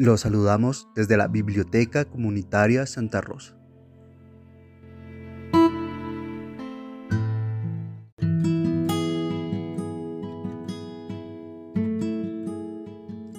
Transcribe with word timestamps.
Los 0.00 0.20
saludamos 0.20 0.86
desde 0.94 1.16
la 1.16 1.26
Biblioteca 1.26 2.04
Comunitaria 2.04 2.86
Santa 2.86 3.20
Rosa. 3.20 3.56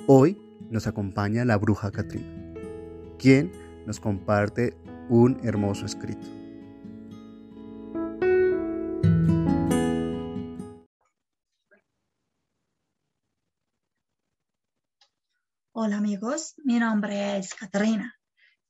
Hoy 0.06 0.38
nos 0.70 0.86
acompaña 0.86 1.46
la 1.46 1.56
bruja 1.56 1.92
Catrina, 1.92 2.28
quien 3.18 3.54
nos 3.86 4.02
comparte 4.02 4.76
un 5.08 5.40
hermoso 5.44 5.86
escrito. 5.86 6.39
Hola 15.90 15.98
amigos, 15.98 16.54
mi 16.66 16.78
nombre 16.78 17.40
es 17.40 17.56
Catarina. 17.56 18.16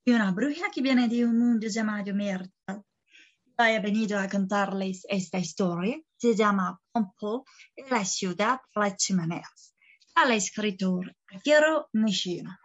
Soy 0.06 0.14
una 0.14 0.32
bruja 0.32 0.72
que 0.74 0.82
viene 0.82 1.10
de 1.10 1.26
un 1.26 1.38
mundo 1.38 1.68
llamado. 1.68 2.14
Hoy 2.14 3.72
he 3.72 3.80
venido 3.82 4.18
a 4.18 4.30
contarles 4.30 5.06
esta 5.10 5.38
historia. 5.38 6.00
Se 6.16 6.34
llama 6.34 6.80
Pompo 6.94 7.44
y 7.76 7.84
la 7.90 8.06
ciudad 8.06 8.62
de 8.74 8.82
las 8.82 8.96
chimeneas. 8.96 9.76
Al 10.16 10.32
escritor 10.32 11.14
Akiro 11.36 11.90
Nishino. 11.92 12.58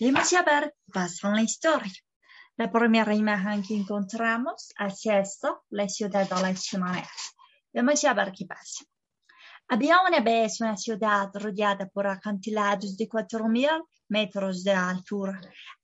Vamos 0.00 0.32
a 0.32 0.42
ver 0.42 0.74
qué 0.84 0.92
pasa 0.92 1.28
en 1.28 1.34
la 1.36 1.42
historia. 1.42 1.92
La 2.56 2.72
primera 2.72 3.14
imagen 3.14 3.62
que 3.62 3.76
encontramos 3.76 4.74
es 4.80 5.06
esta, 5.06 5.60
la 5.70 5.88
ciudad 5.88 6.28
de 6.28 6.42
las 6.42 6.60
chimeneas. 6.60 7.36
Vamos 7.72 8.02
a 8.02 8.14
ver 8.14 8.32
qué 8.32 8.46
pasa. 8.46 8.84
Había 9.68 10.00
una 10.06 10.20
vez 10.20 10.60
una 10.60 10.76
ciudad 10.76 11.30
rodeada 11.34 11.88
por 11.88 12.06
acantilados 12.06 12.96
de 12.96 13.08
4.000 13.08 13.86
metros 14.12 14.62
de 14.62 14.72
altura, 14.72 15.40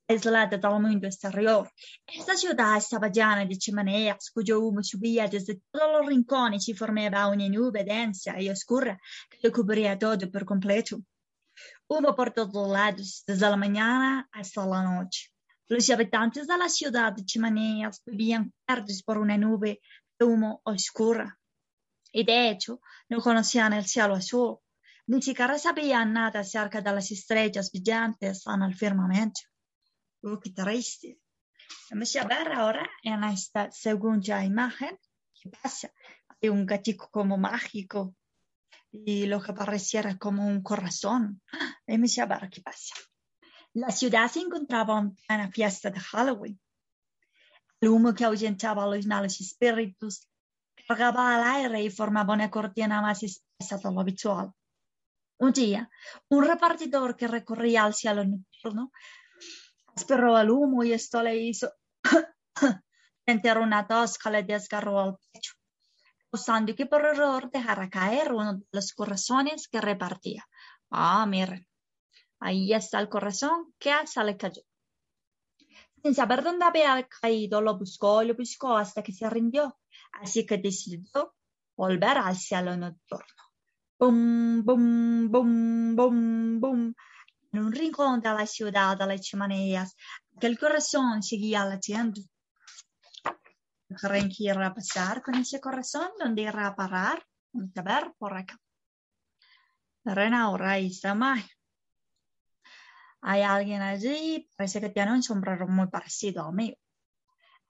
aislada 0.07 0.57
del 0.57 0.79
mundo 0.79 1.07
exterior. 1.07 1.69
Esta 2.05 2.35
ciudad 2.35 2.77
estaba 2.77 3.09
llena 3.09 3.45
de 3.45 3.57
chimeneas 3.57 4.29
cuyo 4.33 4.59
humo 4.59 4.81
subía 4.83 5.27
desde 5.27 5.61
todos 5.71 5.91
los 5.93 6.07
rincones 6.07 6.69
y 6.69 6.73
formaba 6.73 7.27
una 7.27 7.49
nube 7.49 7.83
densa 7.83 8.39
y 8.39 8.49
oscura 8.49 8.99
que 9.29 9.39
lo 9.43 9.51
cubría 9.51 9.97
todo 9.97 10.31
por 10.31 10.45
completo. 10.45 11.01
Humo 11.87 12.15
por 12.15 12.29
todos 12.31 12.69
lados, 12.69 13.23
desde 13.27 13.49
la 13.49 13.57
mañana 13.57 14.29
hasta 14.31 14.65
la 14.65 14.83
noche. 14.83 15.31
Los 15.67 15.89
habitantes 15.89 16.47
de 16.47 16.57
la 16.57 16.69
ciudad 16.69 17.11
de 17.13 17.25
chimeneas 17.25 18.01
vivían 18.05 18.53
perdidos 18.65 19.03
por 19.03 19.17
una 19.17 19.37
nube 19.37 19.81
de 20.17 20.25
humo 20.25 20.61
oscura 20.63 21.39
y 22.11 22.23
de 22.23 22.49
hecho 22.49 22.81
no 23.09 23.21
conocían 23.21 23.73
el 23.73 23.85
cielo 23.85 24.15
azul, 24.15 24.57
ni 25.09 25.23
siquiera 25.23 25.57
sabían 25.57 26.13
nada 26.13 26.41
acerca 26.41 26.81
de 26.81 26.93
las 26.93 27.09
estrellas 27.09 27.71
brillantes 27.71 28.45
en 28.45 28.61
el 28.61 28.75
firmamento. 28.75 29.41
¡Oh, 30.21 30.39
qué 30.39 30.51
triste! 30.51 31.19
Vamos 31.89 32.15
a 32.15 32.25
ver 32.25 32.51
ahora 32.51 32.87
en 33.01 33.23
esta 33.23 33.71
segunda 33.71 34.45
imagen 34.45 34.99
qué 35.33 35.49
pasa. 35.49 35.91
Hay 36.39 36.49
un 36.49 36.63
gatito 36.63 37.09
como 37.09 37.39
mágico 37.39 38.15
y 38.91 39.25
lo 39.25 39.41
que 39.41 39.53
pareciera 39.53 40.15
como 40.19 40.45
un 40.45 40.61
corazón. 40.61 41.41
Vamos 41.87 42.17
a 42.19 42.25
ver 42.27 42.47
qué 42.51 42.61
pasa. 42.61 42.93
La 43.73 43.89
ciudad 43.89 44.29
se 44.29 44.41
encontraba 44.41 44.99
en 44.99 45.15
una 45.27 45.51
fiesta 45.51 45.89
de 45.89 45.99
Halloween. 45.99 46.61
El 47.81 47.89
humo 47.89 48.13
que 48.13 48.25
ahuyentaba 48.25 48.83
a 48.83 48.95
los 48.95 49.07
malos 49.07 49.41
espíritus 49.41 50.27
cargaba 50.87 51.35
al 51.35 51.65
aire 51.65 51.81
y 51.81 51.89
formaba 51.89 52.35
una 52.35 52.51
cortina 52.51 53.01
más 53.01 53.23
espesa 53.23 53.77
de 53.77 53.91
lo 53.91 54.01
habitual. 54.01 54.53
Un 55.39 55.51
día, 55.53 55.89
un 56.29 56.43
repartidor 56.45 57.15
que 57.15 57.27
recorría 57.27 57.83
al 57.83 57.93
cielo 57.93 58.23
nocturno 58.25 58.91
aspiró 59.95 60.37
el 60.37 60.49
humo 60.49 60.83
y 60.83 60.93
esto 60.93 61.23
le 61.23 61.35
hizo 61.37 61.71
sentir 63.25 63.57
una 63.65 63.87
tos 63.87 64.17
que 64.17 64.29
le 64.29 64.43
desgarró 64.43 65.05
el 65.05 65.15
pecho, 65.31 65.53
causando 66.29 66.75
que 66.75 66.85
por 66.85 67.05
error 67.05 67.49
dejara 67.49 67.89
caer 67.89 68.33
uno 68.33 68.53
de 68.55 68.65
los 68.71 68.93
corazones 68.93 69.67
que 69.67 69.81
repartía. 69.81 70.45
Ah, 70.89 71.25
miren, 71.25 71.65
ahí 72.39 72.73
está 72.73 72.99
el 72.99 73.09
corazón 73.09 73.73
que 73.79 73.93
se 74.05 74.23
le 74.23 74.35
cayó. 74.37 74.63
Sin 76.03 76.15
saber 76.15 76.43
dónde 76.43 76.65
había 76.65 77.07
caído, 77.07 77.61
lo 77.61 77.77
buscó 77.77 78.23
y 78.23 78.27
lo 78.27 78.35
buscó 78.35 78.77
hasta 78.77 79.03
que 79.03 79.13
se 79.13 79.29
rindió 79.29 79.77
así 80.13 80.45
que 80.45 80.57
decidió 80.57 81.35
volver 81.75 82.17
al 82.17 82.35
cielo 82.35 82.75
nocturno. 82.75 83.48
Bum, 83.99 84.63
bum, 84.63 85.29
bum, 85.29 85.93
bum, 85.93 86.59
bum. 86.61 86.93
En 87.51 87.59
un 87.59 87.73
rincón 87.73 88.21
de 88.21 88.29
la 88.29 88.45
ciudad 88.45 88.97
de 88.97 89.05
las 89.05 89.19
chimeneas, 89.19 89.93
aquel 90.37 90.57
corazón 90.57 91.21
seguía 91.21 91.65
latiendo. 91.65 92.21
¿Creen 94.01 94.29
que 94.29 94.45
irá 94.45 94.67
a 94.67 94.73
pasar 94.73 95.21
con 95.21 95.35
ese 95.35 95.59
corazón? 95.59 96.11
¿Dónde 96.17 96.43
irá 96.43 96.67
a 96.67 96.75
parar? 96.77 97.21
Vamos 97.51 97.75
a 97.75 97.81
ver 97.81 98.13
por 98.17 98.37
acá. 98.37 98.57
Pero 100.01 100.21
ahora 100.33 100.77
está 100.77 101.13
mal. 101.13 101.43
Hay 103.19 103.41
alguien 103.41 103.81
allí, 103.81 104.49
parece 104.55 104.79
que 104.79 104.91
tiene 104.91 105.11
un 105.11 105.23
sombrero 105.23 105.67
muy 105.67 105.87
parecido 105.87 106.47
al 106.47 106.53
mío. 106.53 106.77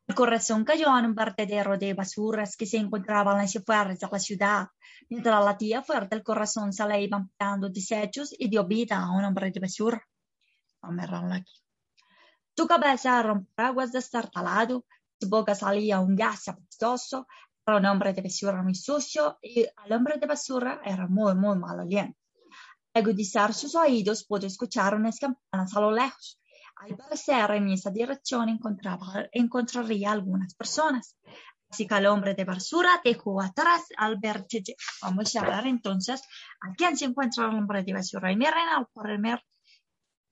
El 0.10 0.16
corazón 0.16 0.66
cayó 0.66 0.98
en 0.98 1.06
un 1.06 1.14
vertedero 1.14 1.78
de 1.78 1.94
basuras 1.94 2.58
que 2.58 2.66
se 2.66 2.78
encontraba 2.78 3.34
en 3.34 3.38
las 3.38 3.56
afueras 3.56 4.00
de 4.00 4.08
la 4.12 4.18
ciudad. 4.18 4.68
Mientras 5.08 5.46
latía 5.46 5.84
fuerte, 5.84 6.16
el 6.16 6.24
corazón 6.24 6.74
se 6.74 6.84
le 6.88 7.04
iban 7.04 7.30
pegando 7.38 7.70
desechos 7.70 8.34
y 8.36 8.50
dio 8.50 8.66
vida 8.66 8.98
a 8.98 9.12
un 9.12 9.24
hombre 9.24 9.52
de 9.52 9.60
basura. 9.60 10.04
aquí. 10.82 11.62
Su 12.58 12.68
cabeza 12.68 13.20
era 13.20 13.34
un 13.34 13.46
paraguas 13.54 13.92
destartalado, 13.92 14.84
su 15.20 15.30
boca 15.30 15.54
salía 15.54 16.00
un 16.00 16.16
gas 16.16 16.48
apestoso, 16.48 17.28
era 17.68 17.78
un 17.78 17.86
hombre 17.86 18.12
de 18.12 18.24
basura 18.24 18.64
muy 18.64 18.74
sucio 18.74 19.38
y 19.44 19.62
el 19.62 19.94
hombre 19.94 20.18
de 20.18 20.26
basura 20.26 20.82
era 20.84 21.06
muy, 21.06 21.36
muy 21.36 21.56
mal 21.56 21.82
aliento. 21.82 22.18
Al 22.96 23.04
agudizar 23.04 23.54
sus 23.54 23.76
oídos 23.76 24.24
pudo 24.24 24.48
escuchar 24.48 24.96
unas 24.96 25.20
campanas 25.20 25.76
a 25.76 25.82
lo 25.82 25.92
lejos. 25.92 26.39
Al 26.80 26.96
parecer, 26.96 27.52
en 27.52 27.70
esa 27.70 27.92
dirección 27.92 28.48
encontraba, 28.48 29.28
encontraría 29.34 30.14
algunas 30.14 30.56
personas. 30.56 31.18
Así 31.70 31.86
que 31.86 31.96
el 31.96 32.08
hombre 32.08 32.34
de 32.36 32.46
basura 32.46 33.02
dejó 33.04 33.42
atrás 33.42 33.84
al 33.98 34.18
vertigen. 34.18 34.76
Vamos 35.02 35.36
a 35.36 35.44
ver 35.44 35.68
entonces 35.68 36.22
a 36.62 36.74
quién 36.74 36.96
se 36.96 37.06
encuentra 37.06 37.50
el 37.50 37.56
hombre 37.58 37.84
de 37.84 37.94
basura. 37.94 38.32
Y 38.32 38.38
miren 38.38 38.70
al 38.70 38.88
primer 38.88 39.44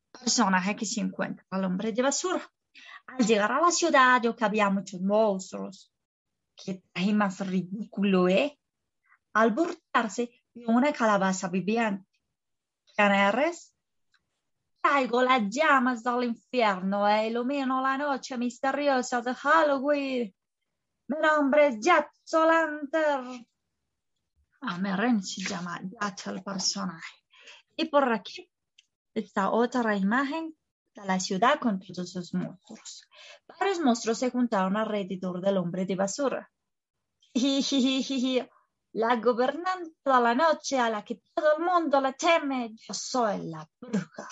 personaje 0.09 0.75
que 0.75 0.85
se 0.85 1.01
encuentra, 1.01 1.45
el 1.51 1.65
hombre 1.65 1.91
de 1.91 2.01
basura. 2.01 2.41
Al 3.07 3.25
llegar 3.25 3.51
a 3.51 3.61
la 3.61 3.71
ciudad, 3.71 4.21
yo 4.23 4.35
que 4.35 4.45
había 4.45 4.69
muchos 4.69 5.01
monstruos. 5.01 5.91
Qué 6.55 6.81
traje 6.93 7.13
más 7.13 7.45
ridículo, 7.45 8.29
¿eh? 8.29 8.57
Al 9.33 9.51
voltearse, 9.51 10.31
vio 10.53 10.69
una 10.69 10.93
calabaza 10.93 11.49
viviente. 11.49 12.07
¿Quién 12.95 13.11
eres? 13.11 13.76
Traigo 14.81 15.21
las 15.21 15.43
llamas 15.49 16.03
del 16.03 16.23
infierno 16.23 17.07
e 17.07 17.27
ilumino 17.27 17.81
la 17.81 17.97
noche 17.97 18.37
misteriosa 18.37 19.21
de 19.21 19.33
Halloween. 19.33 20.33
Mi 21.07 21.17
nombre 21.19 21.67
es 21.67 21.79
Jack 21.79 22.11
Solanter. 22.23 23.45
Ah, 24.61 24.77
Meren 24.77 25.23
se 25.23 25.41
llama 25.41 25.79
Jack 25.83 26.27
el 26.27 26.43
personaje. 26.43 27.15
Y 27.75 27.85
por 27.85 28.11
aquí 28.11 28.49
está 29.13 29.51
otra 29.51 29.95
imagen 29.95 30.55
de 30.95 31.05
la 31.05 31.19
ciudad 31.19 31.59
con 31.59 31.79
todos 31.79 32.11
sus 32.11 32.33
monstruos. 32.33 33.07
Varios 33.47 33.79
monstruos 33.79 34.17
se 34.17 34.31
juntaron 34.31 34.75
alrededor 34.75 35.41
del 35.41 35.57
hombre 35.57 35.85
de 35.85 35.95
basura. 35.95 36.51
La 38.93 39.15
gobernante 39.17 39.95
de 40.03 40.21
la 40.21 40.33
noche 40.33 40.79
a 40.79 40.89
la 40.89 41.03
que 41.03 41.21
todo 41.35 41.57
el 41.57 41.63
mundo 41.63 42.01
le 42.01 42.13
teme, 42.13 42.73
yo 42.75 42.93
soy 42.93 43.45
la 43.47 43.69
bruja. 43.79 44.27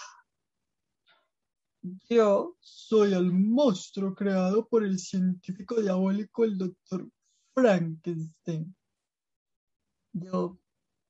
Yo 2.09 2.57
soy 2.61 3.13
el 3.13 3.31
monstruo 3.31 4.15
creado 4.15 4.67
por 4.67 4.83
el 4.83 4.97
científico 4.97 5.79
diabólico, 5.79 6.43
el 6.43 6.57
doctor 6.57 7.07
Frankenstein. 7.53 8.75
Yo 10.13 10.57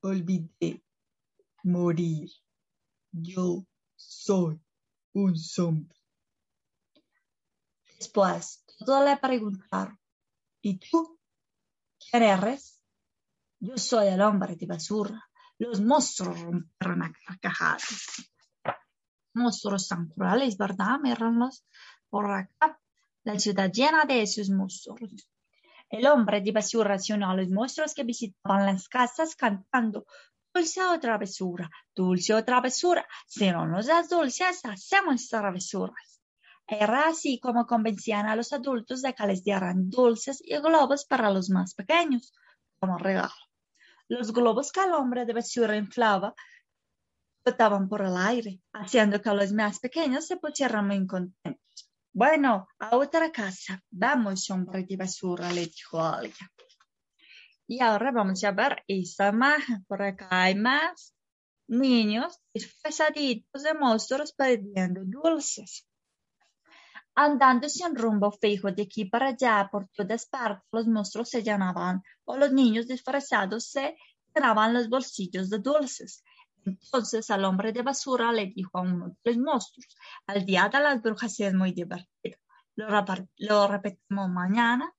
olvidé 0.02 0.84
morir. 1.62 2.30
Yo 3.10 3.66
soy 3.94 4.60
un 5.14 5.38
zombie. 5.38 5.96
Después, 7.98 8.62
todo 8.78 9.02
le 9.02 9.16
preguntaron, 9.16 9.98
¿y 10.60 10.78
tú? 10.78 11.18
¿Quién 11.98 12.22
eres? 12.22 12.82
Yo 13.60 13.78
soy 13.78 14.08
el 14.08 14.20
hombre 14.20 14.56
de 14.56 14.66
basura. 14.66 15.26
Los 15.56 15.80
monstruos 15.80 16.38
rompieron 16.38 17.02
a 17.02 17.12
carcajadas 17.12 18.28
monstruos 19.36 19.88
tan 19.88 20.08
crueles, 20.08 20.56
¿verdad? 20.56 20.98
Mírenlos 21.00 21.64
por 22.08 22.30
acá. 22.30 22.80
La 23.22 23.38
ciudad 23.38 23.70
llena 23.70 24.04
de 24.04 24.22
esos 24.22 24.50
monstruos. 24.50 25.28
El 25.88 26.06
hombre 26.06 26.40
de 26.40 26.52
racionó 26.82 27.30
a 27.30 27.36
los 27.36 27.48
monstruos 27.50 27.94
que 27.94 28.02
visitaban 28.02 28.66
las 28.66 28.88
casas 28.88 29.36
cantando 29.36 30.06
dulce 30.52 30.82
o 30.82 30.98
travesura, 30.98 31.70
dulce 31.94 32.34
o 32.34 32.42
travesura. 32.42 33.06
Si 33.26 33.50
no 33.50 33.66
nos 33.66 33.86
das 33.86 34.08
dulces, 34.08 34.64
hacemos 34.64 35.28
travesuras. 35.28 36.20
Era 36.66 37.08
así 37.08 37.38
como 37.38 37.66
convencían 37.66 38.26
a 38.26 38.34
los 38.34 38.52
adultos 38.52 39.02
de 39.02 39.14
que 39.14 39.26
les 39.26 39.44
dieran 39.44 39.90
dulces 39.90 40.42
y 40.44 40.56
globos 40.56 41.04
para 41.04 41.30
los 41.30 41.50
más 41.50 41.74
pequeños, 41.74 42.32
como 42.80 42.98
regalo. 42.98 43.34
Los 44.08 44.32
globos 44.32 44.72
que 44.72 44.80
el 44.80 44.92
hombre 44.92 45.26
de 45.26 45.34
basura 45.34 45.76
inflaba 45.76 46.34
flotaban 47.46 47.88
por 47.88 48.02
el 48.02 48.16
aire, 48.16 48.60
haciendo 48.72 49.22
que 49.22 49.30
los 49.30 49.52
más 49.52 49.78
pequeños 49.78 50.26
se 50.26 50.36
pusieran 50.36 50.88
muy 50.88 51.06
contentos. 51.06 51.90
Bueno, 52.12 52.66
a 52.80 52.96
otra 52.96 53.30
casa. 53.30 53.80
Vamos, 53.88 54.50
hombre 54.50 54.82
de 54.82 54.96
basura, 54.96 55.52
le 55.52 55.66
dijo 55.66 56.02
alguien. 56.02 56.48
Y 57.68 57.80
ahora 57.80 58.10
vamos 58.10 58.42
a 58.42 58.50
ver 58.50 58.82
esta 58.88 59.28
imagen. 59.28 59.84
Por 59.84 60.02
acá 60.02 60.28
hay 60.30 60.56
más 60.56 61.14
niños 61.68 62.40
disfrazaditos 62.52 63.62
de 63.62 63.74
monstruos 63.74 64.32
perdiendo 64.32 65.02
dulces. 65.04 65.86
Andando 67.14 67.68
sin 67.68 67.94
rumbo 67.94 68.32
fijo 68.32 68.72
de 68.72 68.82
aquí 68.82 69.04
para 69.04 69.28
allá 69.28 69.68
por 69.70 69.88
todas 69.90 70.26
partes, 70.26 70.66
los 70.72 70.88
monstruos 70.88 71.30
se 71.30 71.44
llenaban 71.44 72.02
o 72.24 72.36
los 72.36 72.52
niños 72.52 72.88
disfrazados 72.88 73.70
se 73.70 73.96
llenaban 74.34 74.74
los 74.74 74.88
bolsillos 74.88 75.48
de 75.48 75.60
dulces. 75.60 76.24
Entonces 76.66 77.30
el 77.30 77.44
hombre 77.44 77.72
de 77.72 77.82
basura 77.82 78.32
le 78.32 78.46
dijo 78.46 78.76
a 78.78 78.82
uno 78.82 79.16
de 79.24 79.32
los 79.32 79.38
monstruos, 79.38 79.96
al 80.26 80.44
día 80.44 80.68
de 80.68 80.80
las 80.80 81.00
brujas 81.00 81.40
es 81.40 81.54
muy 81.54 81.72
divertido. 81.72 82.38
Lo, 82.74 82.88
lo 83.38 83.68
repetimos 83.68 84.28
mañana 84.28 84.92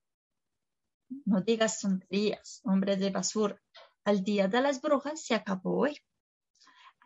no 1.24 1.40
digas 1.40 1.80
tonterías, 1.80 2.60
hombre 2.64 2.96
de 2.96 3.10
basura. 3.10 3.60
Al 4.04 4.22
día 4.22 4.48
de 4.48 4.60
las 4.60 4.80
brujas 4.80 5.24
se 5.24 5.34
acabó 5.34 5.80
hoy. 5.80 5.96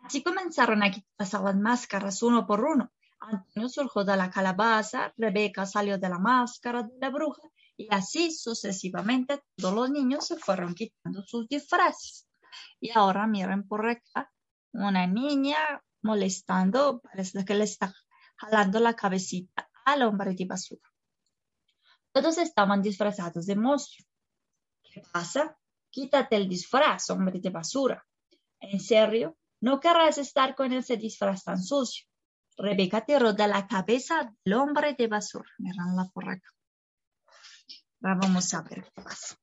Así 0.03 0.21
comenzaron 0.21 0.83
a 0.83 0.91
quitarse 0.91 1.39
las 1.39 1.55
máscaras 1.55 2.21
uno 2.21 2.45
por 2.45 2.61
uno. 2.61 2.91
Antonio 3.19 3.69
surgió 3.69 4.03
de 4.03 4.17
la 4.17 4.29
calabaza, 4.29 5.13
Rebeca 5.17 5.65
salió 5.65 5.97
de 5.97 6.09
la 6.09 6.19
máscara 6.19 6.83
de 6.83 6.97
la 6.99 7.09
bruja 7.09 7.41
y 7.77 7.87
así 7.89 8.31
sucesivamente 8.31 9.41
todos 9.55 9.73
los 9.73 9.89
niños 9.89 10.27
se 10.27 10.37
fueron 10.37 10.75
quitando 10.75 11.23
sus 11.23 11.47
disfraces. 11.47 12.27
Y 12.81 12.91
ahora 12.91 13.25
miren 13.25 13.65
por 13.65 13.87
acá, 13.87 14.29
una 14.73 15.07
niña 15.07 15.57
molestando, 16.01 16.99
parece 17.01 17.45
que 17.45 17.55
le 17.55 17.63
está 17.63 17.93
jalando 18.35 18.79
la 18.79 18.95
cabecita 18.95 19.69
al 19.85 20.01
hombre 20.01 20.33
de 20.33 20.45
basura. 20.45 20.89
Todos 22.11 22.37
estaban 22.37 22.81
disfrazados 22.81 23.45
de 23.45 23.55
monstruo. 23.55 24.07
¿Qué 24.83 25.01
pasa? 25.11 25.57
Quítate 25.89 26.35
el 26.35 26.49
disfraz, 26.49 27.09
hombre 27.09 27.39
de 27.39 27.49
basura. 27.49 28.05
¿En 28.59 28.79
serio? 28.79 29.37
¿No 29.61 29.79
querrás 29.79 30.17
estar 30.17 30.55
con 30.55 30.73
ese 30.73 30.97
disfraz 30.97 31.43
tan 31.43 31.61
sucio? 31.61 32.05
Rebeca 32.57 33.05
tiró 33.05 33.33
de 33.33 33.47
la 33.47 33.67
cabeza 33.67 34.31
del 34.43 34.53
hombre 34.55 34.93
de 34.93 35.07
basura. 35.07 35.49
Mirenla 35.57 36.09
por 36.13 36.29
acá. 36.29 36.49
Ahora 38.01 38.19
vamos 38.21 38.53
a 38.53 38.61
ver 38.61 38.83
qué 38.83 39.01
pasa. 39.01 39.37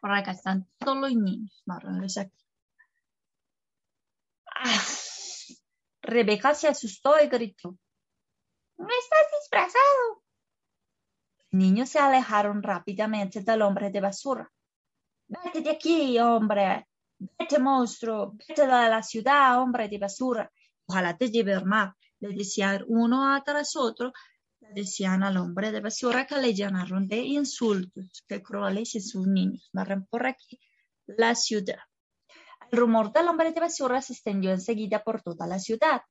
Por 0.00 0.12
acá 0.12 0.30
están 0.32 0.68
todos 0.78 0.96
los 0.98 1.14
niños. 1.14 1.62
Aquí. 2.18 2.43
Ah. 4.54 4.84
Rebeca 6.02 6.54
se 6.54 6.68
asustó 6.68 7.20
y 7.22 7.28
gritó. 7.28 7.76
No 8.76 8.88
estás 8.88 9.40
disfrazado 9.40 10.24
niños 11.54 11.88
se 11.88 11.98
alejaron 11.98 12.62
rápidamente 12.62 13.40
del 13.42 13.62
hombre 13.62 13.90
de 13.90 14.00
basura. 14.00 14.50
Vete 15.28 15.62
de 15.62 15.70
aquí, 15.70 16.18
hombre. 16.18 16.86
Vete, 17.38 17.58
monstruo. 17.58 18.32
Vete 18.34 18.62
de 18.62 18.68
la 18.68 19.02
ciudad, 19.02 19.60
hombre 19.60 19.88
de 19.88 19.98
basura. 19.98 20.50
Ojalá 20.86 21.16
te 21.16 21.30
lleve 21.30 21.52
el 21.52 21.64
mar. 21.64 21.94
Le 22.20 22.34
decían 22.34 22.84
uno 22.88 23.42
tras 23.44 23.76
otro. 23.76 24.12
Le 24.60 24.72
decían 24.74 25.22
al 25.22 25.36
hombre 25.36 25.70
de 25.70 25.80
basura 25.80 26.26
que 26.26 26.36
le 26.36 26.52
llenaron 26.52 27.06
de 27.06 27.18
insultos. 27.18 28.24
Que 28.28 28.42
crueles 28.42 28.92
sus 29.08 29.26
niños. 29.26 29.70
Barren 29.72 30.04
por 30.06 30.26
aquí 30.26 30.60
la 31.06 31.34
ciudad. 31.34 31.78
El 32.74 32.80
rumor 32.80 33.12
del 33.12 33.28
hombre 33.28 33.52
de 33.52 33.60
basura 33.60 34.02
se 34.02 34.14
extendió 34.14 34.50
enseguida 34.50 35.04
por 35.04 35.22
toda 35.22 35.46
la 35.46 35.60
ciudad. 35.60 36.02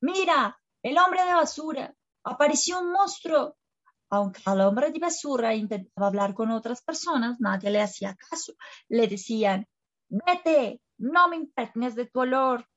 Mira, 0.00 0.56
el 0.80 0.96
hombre 0.96 1.24
de 1.24 1.34
basura. 1.34 1.96
Apareció 2.22 2.78
un 2.78 2.92
monstruo 2.92 3.56
aunque 4.08 4.40
al 4.44 4.60
hombre 4.60 4.92
de 4.92 5.00
basura 5.00 5.52
intentaba 5.52 6.06
hablar 6.06 6.32
con 6.32 6.52
otras 6.52 6.80
personas, 6.80 7.40
nadie 7.40 7.70
le 7.70 7.80
hacía 7.80 8.14
caso. 8.14 8.52
Le 8.88 9.08
decían, 9.08 9.66
vete, 10.10 10.80
no 10.98 11.26
me 11.28 11.34
impregnes 11.34 11.96
de 11.96 12.06
tu 12.06 12.20
olor. 12.20 12.68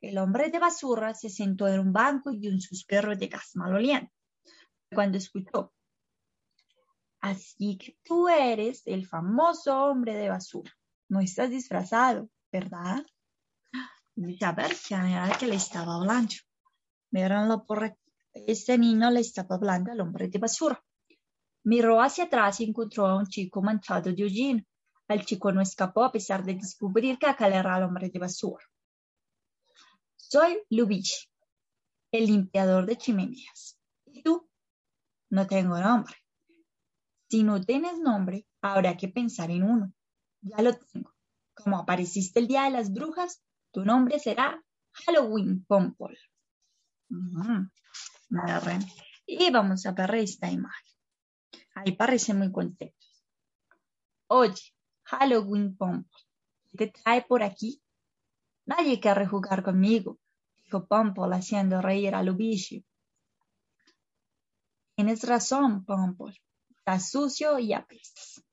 El 0.00 0.16
hombre 0.16 0.50
de 0.50 0.58
basura 0.58 1.12
se 1.12 1.28
sentó 1.28 1.68
en 1.68 1.80
un 1.80 1.92
banco 1.92 2.30
y 2.32 2.48
un 2.48 2.58
suspiro 2.58 3.14
de 3.14 3.26
gas 3.26 3.50
maloliente. 3.54 4.14
Cuando 4.94 5.18
escuchó, 5.18 5.74
así 7.20 7.76
que 7.76 7.98
tú 8.02 8.30
eres 8.30 8.86
el 8.86 9.06
famoso 9.06 9.76
hombre 9.84 10.14
de 10.14 10.30
basura. 10.30 10.72
No 11.10 11.20
estás 11.20 11.50
disfrazado, 11.50 12.30
¿verdad? 12.54 13.04
A 14.42 14.52
ver 14.52 14.72
quién 14.86 15.06
que 15.40 15.46
le 15.46 15.56
estaba 15.56 15.96
hablando. 15.96 16.34
Mírenlo 17.10 17.66
por. 17.66 17.80
Este 18.32 18.78
niño 18.78 19.10
le 19.10 19.20
estaba 19.20 19.56
hablando 19.56 19.90
al 19.90 20.00
hombre 20.00 20.28
de 20.28 20.38
basura. 20.38 20.76
Miró 21.64 22.00
hacia 22.00 22.24
atrás 22.24 22.60
y 22.60 22.64
encontró 22.64 23.06
a 23.06 23.16
un 23.16 23.26
chico 23.26 23.60
manchado 23.60 24.12
de 24.12 24.22
hollín. 24.22 24.66
El 25.08 25.24
chico 25.24 25.50
no 25.52 25.60
escapó 25.60 26.04
a 26.04 26.12
pesar 26.12 26.44
de 26.44 26.54
descubrir 26.54 27.18
que 27.18 27.26
aquel 27.26 27.54
era 27.54 27.76
el 27.76 27.84
hombre 27.84 28.08
de 28.08 28.18
basura. 28.20 28.64
Soy 30.16 30.58
Lubitsch, 30.70 31.28
el 32.12 32.26
limpiador 32.26 32.86
de 32.86 32.96
chimeneas. 32.96 33.78
¿Y 34.06 34.22
tú? 34.22 34.48
No 35.30 35.46
tengo 35.46 35.76
nombre. 35.78 36.14
Si 37.28 37.42
no 37.42 37.60
tienes 37.60 37.98
nombre, 37.98 38.46
habrá 38.62 38.96
que 38.96 39.08
pensar 39.08 39.50
en 39.50 39.64
uno. 39.64 39.92
Ya 40.40 40.62
lo 40.62 40.72
tengo. 40.74 41.13
Como 41.54 41.78
apareciste 41.78 42.40
el 42.40 42.48
día 42.48 42.64
de 42.64 42.70
las 42.70 42.92
brujas, 42.92 43.42
tu 43.70 43.84
nombre 43.84 44.18
será 44.18 44.62
Halloween 44.92 45.64
Pompol. 45.64 46.18
Y 49.26 49.50
vamos 49.50 49.86
a 49.86 49.92
ver 49.92 50.14
esta 50.16 50.50
imagen. 50.50 50.92
Ahí 51.74 51.92
parece 51.92 52.34
muy 52.34 52.52
contento. 52.52 53.06
Oye, 54.28 54.74
Halloween 55.04 55.76
Pompol, 55.76 56.20
¿qué 56.76 56.86
te 56.88 57.02
trae 57.02 57.22
por 57.22 57.42
aquí? 57.42 57.82
Nadie 58.66 59.00
quiere 59.00 59.26
jugar 59.26 59.62
conmigo, 59.62 60.18
dijo 60.64 60.86
Pompol 60.86 61.32
haciendo 61.32 61.82
reír 61.82 62.14
a 62.14 62.22
Lubicio. 62.22 62.82
Tienes 64.96 65.24
razón, 65.24 65.84
Pompol. 65.84 66.34
Estás 66.70 67.10
sucio 67.10 67.58
y 67.58 67.72
apestas. 67.72 68.43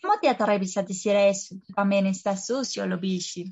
¿Cómo 0.00 0.18
te 0.20 0.28
atreves 0.28 0.76
a 0.76 0.82
decir 0.82 1.16
eso? 1.16 1.56
también 1.74 2.06
estás 2.06 2.46
sucio, 2.46 2.86
Lubicio. 2.86 3.46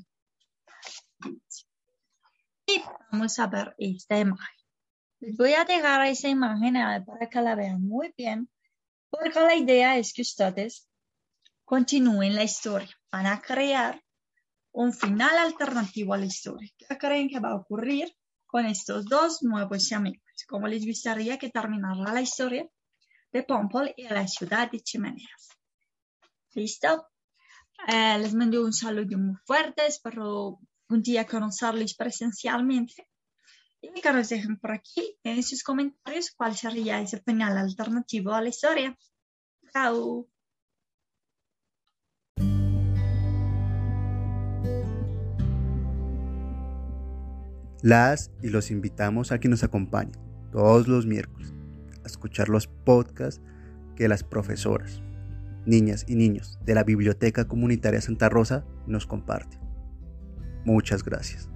Y 2.65 2.81
vamos 3.11 3.39
a 3.39 3.47
ver 3.47 3.75
esta 3.77 4.19
imagen. 4.19 4.65
Les 5.19 5.35
voy 5.35 5.53
a 5.53 5.65
dejar 5.65 6.05
esa 6.05 6.29
imagen 6.29 6.73
para 7.05 7.29
que 7.29 7.41
la 7.41 7.55
vean 7.55 7.81
muy 7.81 8.13
bien, 8.15 8.49
porque 9.09 9.39
la 9.39 9.55
idea 9.55 9.97
es 9.97 10.13
que 10.13 10.21
ustedes 10.21 10.87
continúen 11.65 12.35
la 12.35 12.43
historia. 12.43 12.95
Van 13.11 13.25
a 13.25 13.41
crear 13.41 14.01
un 14.71 14.93
final 14.93 15.37
alternativo 15.37 16.13
a 16.13 16.17
la 16.17 16.25
historia. 16.25 16.69
¿Qué 16.77 16.97
creen 16.97 17.29
que 17.29 17.39
va 17.39 17.49
a 17.49 17.55
ocurrir 17.55 18.15
con 18.45 18.65
estos 18.65 19.05
dos 19.05 19.41
nuevos 19.41 19.91
amigos? 19.91 20.23
¿Cómo 20.47 20.67
les 20.67 20.85
gustaría 20.85 21.37
que 21.37 21.49
terminara 21.49 22.13
la 22.13 22.21
historia 22.21 22.69
de 23.31 23.43
Pompol 23.43 23.93
y 23.97 24.03
la 24.03 24.27
ciudad 24.27 24.69
de 24.69 24.79
Chimeneas? 24.79 25.56
¿Listo? 26.57 27.07
Eh, 27.87 28.17
les 28.17 28.33
mando 28.33 28.65
un 28.65 28.73
saludo 28.73 29.15
muy 29.19 29.35
fuerte. 29.45 29.85
Espero 29.85 30.59
un 30.89 31.01
día 31.03 31.27
conocerles 31.27 31.93
presencialmente 31.93 33.07
y 33.79 34.01
que 34.01 34.11
nos 34.11 34.29
dejen 34.29 34.57
por 34.57 34.71
aquí 34.71 35.19
en 35.23 35.43
sus 35.43 35.61
comentarios 35.61 36.31
cuál 36.35 36.57
sería 36.57 36.99
ese 36.99 37.21
final 37.21 37.59
alternativo 37.59 38.31
a 38.31 38.41
la 38.41 38.49
historia. 38.49 38.97
Chao. 39.71 40.27
Las 47.83 48.31
y 48.41 48.49
los 48.49 48.71
invitamos 48.71 49.31
a 49.31 49.39
que 49.39 49.47
nos 49.47 49.63
acompañen 49.63 50.19
todos 50.51 50.87
los 50.87 51.05
miércoles 51.05 51.53
a 52.03 52.07
escuchar 52.07 52.49
los 52.49 52.65
podcasts 52.65 53.43
que 53.95 54.07
las 54.07 54.23
profesoras, 54.23 55.03
niñas 55.67 56.05
y 56.07 56.15
niños 56.15 56.59
de 56.65 56.73
la 56.73 56.83
Biblioteca 56.83 57.47
Comunitaria 57.47 58.01
Santa 58.01 58.29
Rosa 58.29 58.65
nos 58.87 59.05
comparten. 59.05 59.59
Muchas 60.65 61.03
gracias. 61.03 61.49